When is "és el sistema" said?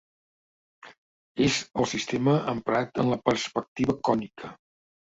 1.49-2.35